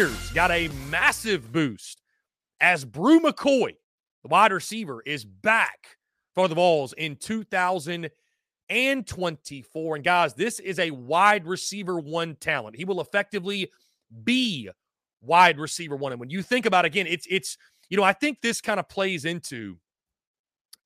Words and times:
Got 0.00 0.50
a 0.50 0.68
massive 0.88 1.52
boost 1.52 2.00
as 2.58 2.86
Bru 2.86 3.20
McCoy, 3.20 3.74
the 4.22 4.28
wide 4.28 4.50
receiver, 4.50 5.02
is 5.04 5.26
back 5.26 5.98
for 6.34 6.48
the 6.48 6.54
Vols 6.54 6.94
in 6.94 7.16
2024. 7.16 9.96
And 9.96 10.04
guys, 10.04 10.32
this 10.32 10.58
is 10.58 10.78
a 10.78 10.90
wide 10.90 11.46
receiver 11.46 12.00
one 12.00 12.34
talent. 12.36 12.76
He 12.76 12.86
will 12.86 13.02
effectively 13.02 13.70
be 14.24 14.70
wide 15.20 15.58
receiver 15.58 15.96
one. 15.96 16.12
And 16.12 16.20
when 16.20 16.30
you 16.30 16.40
think 16.40 16.64
about 16.64 16.86
it, 16.86 16.88
again, 16.88 17.06
it's 17.06 17.26
it's 17.28 17.58
you 17.90 17.98
know, 17.98 18.02
I 18.02 18.14
think 18.14 18.40
this 18.40 18.62
kind 18.62 18.80
of 18.80 18.88
plays 18.88 19.26
into 19.26 19.76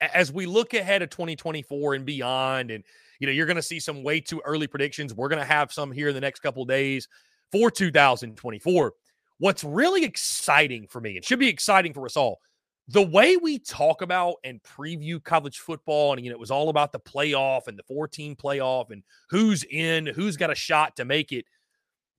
as 0.01 0.33
we 0.33 0.47
look 0.47 0.75
ahead 0.75 1.03
of 1.03 1.11
2024 1.11 1.95
and 1.95 2.05
beyond 2.05 2.73
and 2.73 2.83
you 3.21 3.29
know, 3.29 3.33
you're 3.33 3.47
going 3.47 3.55
to 3.55 3.63
see 3.63 3.79
some 3.79 4.03
way 4.03 4.19
too 4.19 4.43
early 4.45 4.67
predictions. 4.67 5.15
We're 5.15 5.29
going 5.29 5.39
to 5.39 5.47
have 5.47 5.73
some 5.73 5.93
here 5.93 6.09
in 6.09 6.17
the 6.17 6.21
next 6.21 6.41
couple 6.41 6.65
days 6.65 7.07
for 7.53 7.71
2024. 7.71 8.93
What's 9.39 9.65
really 9.65 10.05
exciting 10.05 10.87
for 10.89 11.01
me, 11.01 11.17
and 11.17 11.25
should 11.25 11.39
be 11.39 11.49
exciting 11.49 11.93
for 11.93 12.05
us 12.07 12.17
all, 12.17 12.41
the 12.89 13.03
way 13.03 13.37
we 13.37 13.59
talk 13.59 14.03
about 14.03 14.37
and 14.45 14.63
preview 14.63 15.23
college 15.23 15.59
football, 15.59 16.13
and 16.13 16.25
you 16.25 16.31
know, 16.31 16.37
it 16.37 16.41
was 16.41 16.51
all 16.51 16.69
about 16.69 16.93
the 16.93 17.01
playoff 17.01 17.67
and 17.67 17.79
the 17.79 17.83
14 17.85 18.37
playoff 18.37 18.91
and 18.91 19.03
who's 19.31 19.65
in, 19.65 20.07
who's 20.07 20.37
got 20.37 20.51
a 20.51 20.55
shot 20.55 20.97
to 20.97 21.05
make 21.05 21.33
it. 21.33 21.47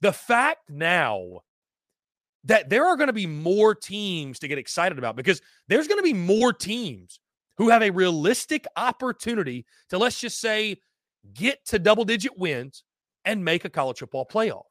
The 0.02 0.12
fact 0.12 0.70
now 0.70 1.42
that 2.46 2.70
there 2.70 2.86
are 2.86 2.98
going 2.98 3.08
to 3.08 3.14
be 3.14 3.28
more 3.28 3.74
teams 3.74 4.40
to 4.40 4.48
get 4.48 4.58
excited 4.58 4.98
about 4.98 5.16
because 5.16 5.42
there's 5.68 5.88
going 5.88 6.00
to 6.00 6.04
be 6.04 6.14
more 6.14 6.54
teams 6.54 7.20
who 7.58 7.70
have 7.70 7.82
a 7.82 7.90
realistic 7.90 8.66
opportunity 8.76 9.66
to, 9.90 9.98
let's 9.98 10.20
just 10.20 10.40
say, 10.40 10.78
get 11.34 11.66
to 11.66 11.80
double 11.80 12.06
digit 12.06 12.38
wins 12.38 12.84
and 13.24 13.44
make 13.44 13.66
a 13.66 13.70
college 13.70 14.00
football 14.00 14.26
playoff. 14.26 14.66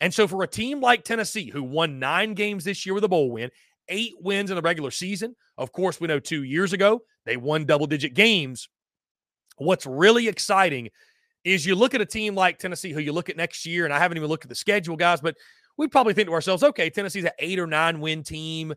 And 0.00 0.14
so, 0.14 0.28
for 0.28 0.42
a 0.42 0.48
team 0.48 0.80
like 0.80 1.04
Tennessee, 1.04 1.50
who 1.50 1.62
won 1.62 1.98
nine 1.98 2.34
games 2.34 2.64
this 2.64 2.86
year 2.86 2.94
with 2.94 3.04
a 3.04 3.08
bowl 3.08 3.30
win, 3.30 3.50
eight 3.88 4.14
wins 4.20 4.50
in 4.50 4.56
the 4.56 4.62
regular 4.62 4.90
season, 4.90 5.34
of 5.56 5.72
course, 5.72 6.00
we 6.00 6.06
know 6.08 6.20
two 6.20 6.44
years 6.44 6.72
ago 6.72 7.02
they 7.24 7.36
won 7.36 7.64
double 7.64 7.86
digit 7.86 8.14
games. 8.14 8.68
What's 9.56 9.86
really 9.86 10.28
exciting 10.28 10.90
is 11.42 11.66
you 11.66 11.74
look 11.74 11.94
at 11.94 12.00
a 12.00 12.06
team 12.06 12.34
like 12.34 12.58
Tennessee, 12.58 12.92
who 12.92 13.00
you 13.00 13.12
look 13.12 13.28
at 13.28 13.36
next 13.36 13.66
year, 13.66 13.84
and 13.84 13.92
I 13.94 13.98
haven't 13.98 14.18
even 14.18 14.28
looked 14.28 14.44
at 14.44 14.48
the 14.48 14.54
schedule, 14.54 14.96
guys, 14.96 15.20
but 15.20 15.36
we 15.76 15.88
probably 15.88 16.12
think 16.12 16.28
to 16.28 16.32
ourselves, 16.34 16.62
okay, 16.62 16.90
Tennessee's 16.90 17.24
an 17.24 17.30
eight 17.38 17.58
or 17.58 17.66
nine 17.66 18.00
win 18.00 18.22
team. 18.22 18.74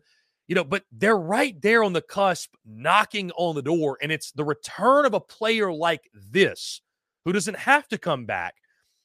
you 0.48 0.54
know, 0.54 0.64
but 0.64 0.84
they're 0.92 1.16
right 1.16 1.60
there 1.60 1.82
on 1.82 1.92
the 1.92 2.02
cusp, 2.02 2.54
knocking 2.64 3.30
on 3.32 3.54
the 3.54 3.62
door. 3.62 3.98
And 4.02 4.10
it's 4.12 4.32
the 4.32 4.44
return 4.44 5.06
of 5.06 5.14
a 5.14 5.20
player 5.20 5.72
like 5.72 6.10
this 6.12 6.80
who 7.24 7.32
doesn't 7.32 7.56
have 7.56 7.88
to 7.88 7.98
come 7.98 8.26
back. 8.26 8.54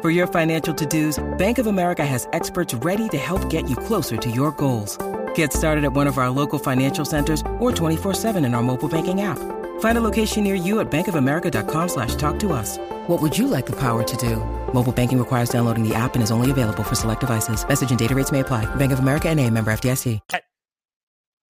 For 0.00 0.08
your 0.08 0.26
financial 0.26 0.72
to-dos, 0.72 1.22
Bank 1.36 1.58
of 1.58 1.66
America 1.66 2.06
has 2.06 2.26
experts 2.32 2.72
ready 2.72 3.06
to 3.10 3.18
help 3.18 3.50
get 3.50 3.68
you 3.68 3.76
closer 3.76 4.16
to 4.16 4.30
your 4.30 4.50
goals. 4.52 4.96
Get 5.34 5.52
started 5.52 5.84
at 5.84 5.92
one 5.92 6.06
of 6.06 6.16
our 6.16 6.30
local 6.30 6.58
financial 6.58 7.04
centers 7.04 7.42
or 7.58 7.70
24-7 7.70 8.42
in 8.42 8.54
our 8.54 8.62
mobile 8.62 8.88
banking 8.88 9.20
app. 9.20 9.36
Find 9.80 9.98
a 9.98 10.00
location 10.00 10.42
near 10.42 10.54
you 10.54 10.80
at 10.80 10.90
bankofamerica.com 10.90 11.88
slash 11.90 12.14
talk 12.14 12.38
to 12.38 12.52
us. 12.54 12.78
What 13.08 13.20
would 13.20 13.36
you 13.36 13.46
like 13.46 13.66
the 13.66 13.76
power 13.76 14.02
to 14.02 14.16
do? 14.16 14.36
Mobile 14.72 14.90
banking 14.90 15.18
requires 15.18 15.50
downloading 15.50 15.86
the 15.86 15.94
app 15.94 16.14
and 16.14 16.22
is 16.22 16.30
only 16.30 16.50
available 16.50 16.82
for 16.82 16.94
select 16.94 17.20
devices. 17.20 17.62
Message 17.68 17.90
and 17.90 17.98
data 17.98 18.14
rates 18.14 18.32
may 18.32 18.40
apply. 18.40 18.64
Bank 18.76 18.92
of 18.92 19.00
America 19.00 19.28
and 19.28 19.38
a 19.38 19.50
member 19.50 19.70
FDIC. 19.70 20.18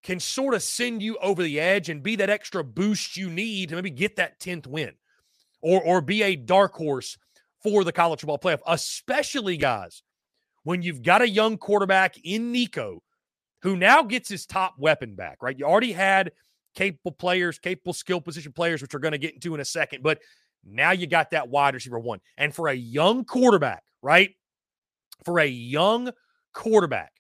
Can 0.02 0.18
sort 0.18 0.54
of 0.54 0.64
send 0.64 1.02
you 1.02 1.18
over 1.18 1.40
the 1.40 1.60
edge 1.60 1.88
and 1.88 2.02
be 2.02 2.16
that 2.16 2.30
extra 2.30 2.64
boost 2.64 3.16
you 3.16 3.30
need 3.30 3.68
to 3.68 3.76
maybe 3.76 3.90
get 3.90 4.16
that 4.16 4.40
10th 4.40 4.66
win 4.66 4.94
or, 5.62 5.80
or 5.80 6.00
be 6.00 6.24
a 6.24 6.34
dark 6.34 6.74
horse 6.74 7.16
for 7.62 7.84
the 7.84 7.92
college 7.92 8.20
football 8.20 8.38
playoff, 8.38 8.60
especially 8.66 9.56
guys, 9.56 10.02
when 10.62 10.82
you've 10.82 11.02
got 11.02 11.22
a 11.22 11.28
young 11.28 11.56
quarterback 11.56 12.16
in 12.24 12.52
Nico 12.52 13.02
who 13.62 13.76
now 13.76 14.02
gets 14.02 14.28
his 14.28 14.46
top 14.46 14.74
weapon 14.78 15.14
back, 15.14 15.38
right? 15.42 15.58
You 15.58 15.66
already 15.66 15.92
had 15.92 16.32
capable 16.74 17.12
players, 17.12 17.58
capable 17.58 17.92
skill 17.92 18.20
position 18.20 18.52
players, 18.52 18.80
which 18.80 18.94
we're 18.94 19.00
going 19.00 19.12
to 19.12 19.18
get 19.18 19.34
into 19.34 19.54
in 19.54 19.60
a 19.60 19.64
second, 19.64 20.02
but 20.02 20.18
now 20.64 20.92
you 20.92 21.06
got 21.06 21.30
that 21.30 21.48
wide 21.48 21.74
receiver 21.74 21.98
one. 21.98 22.20
And 22.36 22.54
for 22.54 22.68
a 22.68 22.74
young 22.74 23.24
quarterback, 23.24 23.82
right? 24.02 24.30
For 25.24 25.40
a 25.40 25.46
young 25.46 26.10
quarterback, 26.52 27.12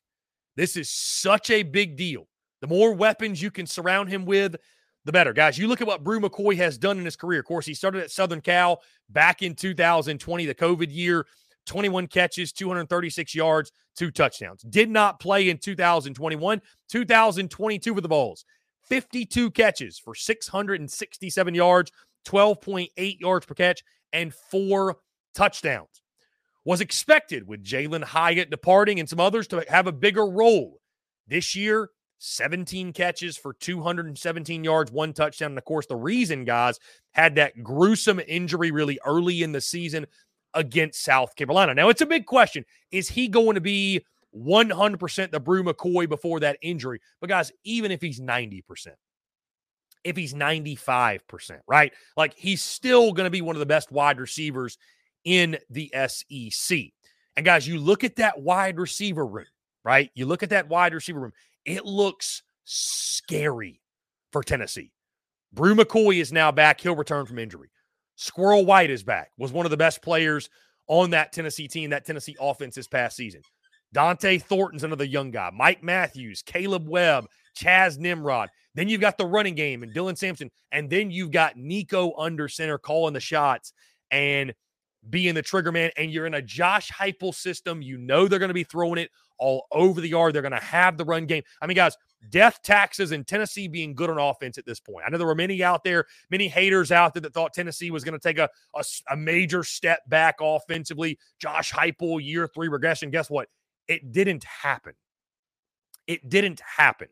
this 0.56 0.76
is 0.76 0.90
such 0.90 1.50
a 1.50 1.62
big 1.62 1.96
deal. 1.96 2.26
The 2.60 2.66
more 2.66 2.92
weapons 2.92 3.40
you 3.40 3.50
can 3.50 3.66
surround 3.66 4.08
him 4.08 4.24
with, 4.24 4.56
the 5.04 5.12
better. 5.12 5.32
Guys, 5.32 5.58
you 5.58 5.66
look 5.66 5.80
at 5.80 5.86
what 5.86 6.04
Bru 6.04 6.20
McCoy 6.20 6.56
has 6.56 6.78
done 6.78 6.98
in 6.98 7.04
his 7.04 7.16
career. 7.16 7.40
Of 7.40 7.46
course, 7.46 7.66
he 7.66 7.74
started 7.74 8.02
at 8.02 8.10
Southern 8.10 8.40
Cal 8.40 8.82
back 9.08 9.42
in 9.42 9.54
2020, 9.54 10.46
the 10.46 10.54
COVID 10.54 10.88
year, 10.90 11.26
21 11.66 12.06
catches, 12.06 12.52
236 12.52 13.34
yards, 13.34 13.72
two 13.96 14.10
touchdowns. 14.10 14.62
Did 14.62 14.90
not 14.90 15.20
play 15.20 15.48
in 15.48 15.58
2021, 15.58 16.60
2022 16.88 17.94
with 17.94 18.02
the 18.02 18.08
Vols. 18.08 18.44
52 18.88 19.50
catches 19.52 19.98
for 19.98 20.14
667 20.14 21.54
yards, 21.54 21.92
12.8 22.26 23.20
yards 23.20 23.46
per 23.46 23.54
catch, 23.54 23.82
and 24.12 24.34
four 24.34 24.96
touchdowns. 25.34 26.02
Was 26.64 26.80
expected 26.80 27.46
with 27.46 27.64
Jalin 27.64 28.04
Hyatt 28.04 28.50
departing 28.50 29.00
and 29.00 29.08
some 29.08 29.20
others 29.20 29.46
to 29.48 29.64
have 29.68 29.86
a 29.86 29.92
bigger 29.92 30.26
role. 30.26 30.80
This 31.26 31.54
year, 31.54 31.88
17 32.22 32.92
catches 32.92 33.38
for 33.38 33.54
217 33.54 34.62
yards, 34.62 34.92
one 34.92 35.14
touchdown. 35.14 35.52
And 35.52 35.58
of 35.58 35.64
course, 35.64 35.86
the 35.86 35.96
reason, 35.96 36.44
guys, 36.44 36.78
had 37.12 37.34
that 37.36 37.62
gruesome 37.62 38.20
injury 38.28 38.70
really 38.70 39.00
early 39.06 39.42
in 39.42 39.52
the 39.52 39.60
season 39.60 40.06
against 40.52 41.02
South 41.02 41.34
Carolina. 41.34 41.74
Now, 41.74 41.88
it's 41.88 42.02
a 42.02 42.06
big 42.06 42.26
question. 42.26 42.66
Is 42.90 43.08
he 43.08 43.26
going 43.26 43.54
to 43.54 43.60
be 43.60 44.04
100% 44.36 45.30
the 45.30 45.40
Bru 45.40 45.64
McCoy 45.64 46.08
before 46.08 46.40
that 46.40 46.58
injury? 46.60 47.00
But, 47.20 47.30
guys, 47.30 47.52
even 47.64 47.90
if 47.90 48.02
he's 48.02 48.20
90%, 48.20 48.88
if 50.04 50.14
he's 50.14 50.34
95%, 50.34 51.60
right? 51.66 51.92
Like 52.18 52.34
he's 52.36 52.62
still 52.62 53.12
going 53.12 53.26
to 53.26 53.30
be 53.30 53.42
one 53.42 53.56
of 53.56 53.60
the 53.60 53.66
best 53.66 53.90
wide 53.90 54.20
receivers 54.20 54.76
in 55.24 55.56
the 55.70 55.90
SEC. 56.06 56.78
And, 57.36 57.46
guys, 57.46 57.66
you 57.66 57.78
look 57.78 58.04
at 58.04 58.16
that 58.16 58.42
wide 58.42 58.78
receiver 58.78 59.26
room, 59.26 59.46
right? 59.84 60.10
You 60.14 60.26
look 60.26 60.42
at 60.42 60.50
that 60.50 60.68
wide 60.68 60.92
receiver 60.92 61.20
room 61.20 61.32
it 61.64 61.84
looks 61.84 62.42
scary 62.64 63.80
for 64.32 64.42
Tennessee. 64.42 64.92
Bru 65.52 65.74
McCoy 65.74 66.20
is 66.20 66.32
now 66.32 66.52
back. 66.52 66.80
He'll 66.80 66.94
return 66.94 67.26
from 67.26 67.38
injury. 67.38 67.70
Squirrel 68.16 68.66
White 68.66 68.90
is 68.90 69.02
back, 69.02 69.30
was 69.38 69.52
one 69.52 69.66
of 69.66 69.70
the 69.70 69.76
best 69.76 70.02
players 70.02 70.50
on 70.86 71.10
that 71.10 71.32
Tennessee 71.32 71.68
team, 71.68 71.90
that 71.90 72.04
Tennessee 72.04 72.36
offense 72.40 72.74
this 72.74 72.86
past 72.86 73.16
season. 73.16 73.42
Dont'e 73.94 74.42
Thornton's 74.42 74.84
another 74.84 75.04
young 75.04 75.30
guy. 75.30 75.50
Mike 75.52 75.82
Matthews, 75.82 76.42
Caleb 76.42 76.88
Webb, 76.88 77.26
Chas 77.54 77.98
Nimrod. 77.98 78.48
Then 78.74 78.88
you've 78.88 79.00
got 79.00 79.18
the 79.18 79.26
running 79.26 79.54
game 79.54 79.82
and 79.82 79.92
Dylan 79.92 80.16
Sampson. 80.16 80.50
And 80.70 80.88
then 80.88 81.10
you've 81.10 81.32
got 81.32 81.56
Nico 81.56 82.14
under 82.16 82.46
center 82.46 82.78
calling 82.78 83.14
the 83.14 83.20
shots 83.20 83.72
and 84.10 84.54
being 85.08 85.34
the 85.34 85.42
trigger 85.42 85.72
man. 85.72 85.90
And 85.96 86.12
you're 86.12 86.26
in 86.26 86.34
a 86.34 86.42
Josh 86.42 86.90
Heupel 86.90 87.34
system. 87.34 87.82
You 87.82 87.98
know 87.98 88.28
they're 88.28 88.38
going 88.38 88.48
to 88.48 88.54
be 88.54 88.64
throwing 88.64 88.98
it 88.98 89.10
all 89.38 89.66
over 89.72 90.00
the 90.00 90.08
yard. 90.08 90.34
They're 90.34 90.42
going 90.42 90.52
to 90.52 90.58
have 90.58 90.98
the 90.98 91.04
run 91.04 91.26
game. 91.26 91.42
I 91.62 91.66
mean, 91.66 91.76
guys, 91.76 91.96
death 92.28 92.60
taxes 92.62 93.12
and 93.12 93.26
Tennessee 93.26 93.66
being 93.66 93.94
good 93.94 94.10
on 94.10 94.18
offense 94.18 94.58
at 94.58 94.66
this 94.66 94.78
point. 94.78 95.04
I 95.06 95.10
know 95.10 95.18
there 95.18 95.26
were 95.26 95.34
many 95.34 95.62
out 95.62 95.82
there, 95.82 96.04
many 96.30 96.46
haters 96.46 96.92
out 96.92 97.14
there 97.14 97.22
that 97.22 97.32
thought 97.32 97.54
Tennessee 97.54 97.90
was 97.90 98.04
going 98.04 98.18
to 98.18 98.20
take 98.20 98.38
a, 98.38 98.48
a, 98.76 98.84
a, 99.10 99.16
major 99.16 99.64
step 99.64 100.00
back 100.08 100.36
offensively. 100.40 101.18
Josh 101.38 101.72
Heupel, 101.72 102.22
year 102.22 102.46
three 102.46 102.68
regression. 102.68 103.10
Guess 103.10 103.30
what? 103.30 103.48
It 103.88 104.12
didn't 104.12 104.44
happen. 104.44 104.92
It 106.06 106.28
didn't 106.28 106.60
happen. 106.60 107.08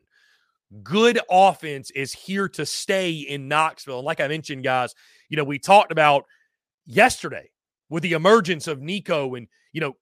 Good 0.83 1.19
offense 1.31 1.89
is 1.91 2.13
here 2.13 2.47
to 2.49 2.65
stay 2.65 3.11
in 3.11 3.47
Knoxville. 3.47 3.99
And 3.99 4.05
like 4.05 4.19
I 4.19 4.27
mentioned, 4.27 4.63
guys, 4.63 4.93
you 5.27 5.35
know, 5.35 5.43
we 5.43 5.57
talked 5.57 5.91
about 5.91 6.25
yesterday 6.85 7.49
with 7.89 8.03
the 8.03 8.13
emergence 8.13 8.67
of 8.67 8.81
Nico 8.81 9.35
and, 9.35 9.47
you 9.73 9.81
know, 9.81 9.93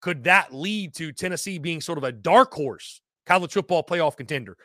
could 0.00 0.24
that 0.24 0.54
lead 0.54 0.94
to 0.96 1.12
Tennessee 1.12 1.58
being 1.58 1.80
sort 1.80 1.98
of 1.98 2.04
a 2.04 2.12
dark 2.12 2.52
horse 2.52 3.00
college 3.24 3.52
football 3.52 3.82
playoff 3.82 4.16
contender? 4.16 4.56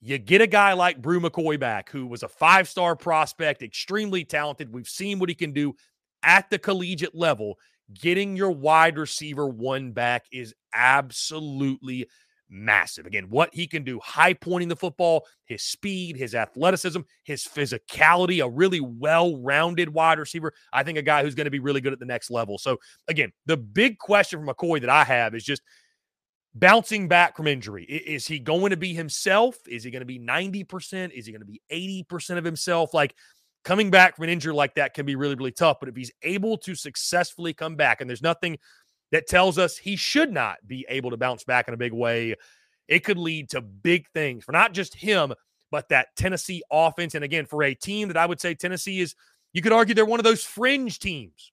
You 0.00 0.18
get 0.18 0.40
a 0.40 0.46
guy 0.46 0.74
like 0.74 1.00
Bru 1.00 1.20
McCoy 1.20 1.58
back, 1.58 1.90
who 1.90 2.06
was 2.06 2.22
a 2.22 2.28
five 2.28 2.68
star 2.68 2.94
prospect, 2.96 3.62
extremely 3.62 4.24
talented. 4.24 4.72
We've 4.72 4.88
seen 4.88 5.18
what 5.18 5.28
he 5.28 5.34
can 5.34 5.52
do 5.52 5.74
at 6.22 6.50
the 6.50 6.58
collegiate 6.58 7.14
level. 7.14 7.58
Getting 7.92 8.36
your 8.36 8.50
wide 8.50 8.98
receiver 8.98 9.46
one 9.46 9.92
back 9.92 10.24
is 10.32 10.54
absolutely 10.74 12.06
massive. 12.48 13.06
Again, 13.06 13.26
what 13.30 13.50
he 13.52 13.66
can 13.66 13.84
do, 13.84 14.00
high 14.00 14.34
pointing 14.34 14.68
the 14.68 14.76
football, 14.76 15.26
his 15.46 15.62
speed, 15.62 16.16
his 16.16 16.34
athleticism, 16.34 17.00
his 17.24 17.44
physicality, 17.44 18.44
a 18.44 18.48
really 18.48 18.80
well 18.80 19.36
rounded 19.36 19.88
wide 19.88 20.18
receiver. 20.18 20.52
I 20.72 20.82
think 20.82 20.98
a 20.98 21.02
guy 21.02 21.22
who's 21.22 21.34
going 21.34 21.46
to 21.46 21.50
be 21.50 21.58
really 21.58 21.80
good 21.80 21.92
at 21.92 21.98
the 21.98 22.06
next 22.06 22.30
level. 22.30 22.58
So, 22.58 22.78
again, 23.08 23.32
the 23.46 23.56
big 23.56 23.98
question 23.98 24.44
for 24.44 24.54
McCoy 24.54 24.80
that 24.80 24.90
I 24.90 25.04
have 25.04 25.34
is 25.34 25.44
just 25.44 25.62
bouncing 26.54 27.08
back 27.08 27.36
from 27.36 27.46
injury. 27.46 27.84
Is 27.84 28.26
he 28.26 28.38
going 28.38 28.70
to 28.70 28.76
be 28.76 28.94
himself? 28.94 29.56
Is 29.66 29.84
he 29.84 29.90
going 29.90 30.00
to 30.00 30.06
be 30.06 30.20
90%? 30.20 31.10
Is 31.10 31.26
he 31.26 31.32
going 31.32 31.40
to 31.40 31.46
be 31.46 31.60
80% 31.70 32.38
of 32.38 32.44
himself? 32.44 32.94
Like, 32.94 33.14
coming 33.64 33.90
back 33.90 34.14
from 34.14 34.24
an 34.24 34.30
injury 34.30 34.52
like 34.52 34.74
that 34.74 34.94
can 34.94 35.06
be 35.06 35.16
really, 35.16 35.34
really 35.34 35.50
tough. 35.50 35.78
But 35.80 35.88
if 35.88 35.96
he's 35.96 36.12
able 36.22 36.56
to 36.58 36.74
successfully 36.74 37.52
come 37.52 37.76
back, 37.76 38.00
and 38.00 38.08
there's 38.08 38.22
nothing 38.22 38.58
that 39.14 39.28
tells 39.28 39.58
us 39.58 39.78
he 39.78 39.94
should 39.94 40.32
not 40.32 40.56
be 40.66 40.84
able 40.88 41.08
to 41.08 41.16
bounce 41.16 41.44
back 41.44 41.68
in 41.68 41.74
a 41.74 41.76
big 41.76 41.92
way, 41.92 42.34
it 42.88 43.04
could 43.04 43.16
lead 43.16 43.48
to 43.48 43.60
big 43.60 44.08
things 44.08 44.42
for 44.42 44.50
not 44.50 44.72
just 44.72 44.92
him, 44.92 45.32
but 45.70 45.88
that 45.88 46.08
Tennessee 46.16 46.64
offense. 46.68 47.14
And 47.14 47.22
again, 47.22 47.46
for 47.46 47.62
a 47.62 47.74
team 47.74 48.08
that 48.08 48.16
I 48.16 48.26
would 48.26 48.40
say 48.40 48.56
Tennessee 48.56 49.00
is, 49.00 49.14
you 49.52 49.62
could 49.62 49.70
argue 49.70 49.94
they're 49.94 50.04
one 50.04 50.18
of 50.18 50.24
those 50.24 50.42
fringe 50.42 50.98
teams 50.98 51.52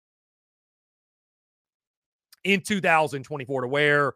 in 2.43 2.61
2024 2.61 3.61
to 3.61 3.67
where, 3.67 4.13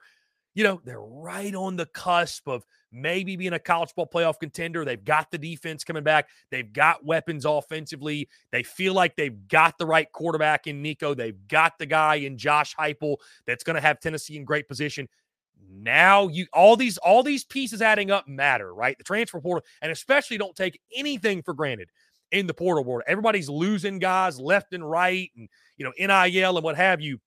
you 0.54 0.64
know, 0.64 0.82
they're 0.84 1.02
right 1.02 1.54
on 1.54 1.76
the 1.76 1.86
cusp 1.88 2.48
of 2.48 2.66
maybe 2.92 3.36
being 3.36 3.54
a 3.54 3.60
college 3.60 3.94
ball 3.96 4.08
playoff 4.12 4.40
contender. 4.40 4.86
They've 4.86 5.04
got 5.04 5.30
the 5.30 5.38
defense 5.38 5.84
coming 5.84 6.04
back. 6.04 6.30
They've 6.50 6.72
got 6.72 7.06
weapons 7.06 7.46
offensively. 7.46 8.30
They 8.52 8.64
feel 8.64 8.94
like 8.94 9.16
they've 9.16 9.48
got 9.48 9.78
the 9.78 9.86
right 9.86 10.10
quarterback 10.12 10.68
in 10.68 10.82
Nico. 10.82 11.14
They've 11.14 11.48
got 11.48 11.78
the 11.78 11.86
guy 11.86 12.16
in 12.16 12.38
Josh 12.38 12.76
Heupel 12.76 13.18
that's 13.46 13.64
going 13.64 13.76
to 13.76 13.82
have 13.82 14.00
Tennessee 14.00 14.38
in 14.38 14.46
great 14.46 14.68
position. 14.68 15.10
Now 15.70 16.28
you 16.28 16.48
all 16.54 16.76
these 16.76 16.98
all 16.98 17.24
these 17.24 17.44
pieces 17.44 17.82
adding 17.82 18.12
up 18.12 18.28
matter, 18.28 18.74
right? 18.74 18.98
The 18.98 19.04
transfer 19.04 19.42
portal, 19.42 19.66
and 19.82 19.92
especially 19.92 20.38
don't 20.38 20.56
take 20.56 20.80
anything 20.96 21.42
for 21.42 21.54
granted 21.54 21.90
in 22.32 22.48
the 22.48 22.54
portal 22.54 22.84
world. 22.84 23.04
Everybody's 23.08 23.50
losing 23.50 24.00
guys 24.00 24.40
left 24.40 24.74
and 24.74 24.88
right, 24.90 25.32
and 25.36 25.50
you 25.78 25.86
know 25.86 25.94
NIL 25.98 26.58
and 26.58 26.64
what 26.64 26.76
have 26.76 27.02
you. 27.02 27.20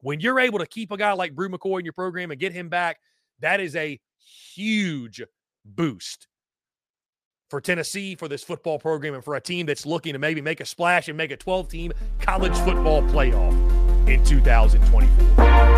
When 0.00 0.20
you're 0.20 0.38
able 0.38 0.60
to 0.60 0.66
keep 0.66 0.92
a 0.92 0.96
guy 0.96 1.12
like 1.12 1.34
Bru 1.34 1.48
McCoy 1.48 1.80
in 1.80 1.84
your 1.84 1.92
program 1.92 2.30
and 2.30 2.38
get 2.38 2.52
him 2.52 2.68
back, 2.68 2.98
that 3.40 3.60
is 3.60 3.74
a 3.74 4.00
huge 4.54 5.22
boost 5.64 6.28
for 7.50 7.60
Tennessee, 7.60 8.14
for 8.14 8.28
this 8.28 8.44
football 8.44 8.78
program, 8.78 9.14
and 9.14 9.24
for 9.24 9.34
a 9.34 9.40
team 9.40 9.66
that's 9.66 9.86
looking 9.86 10.12
to 10.12 10.18
maybe 10.18 10.40
make 10.40 10.60
a 10.60 10.66
splash 10.66 11.08
and 11.08 11.16
make 11.16 11.30
a 11.30 11.36
12 11.36 11.68
team 11.68 11.92
college 12.20 12.56
football 12.58 13.02
playoff 13.02 13.52
in 14.08 14.22
2024. 14.24 15.77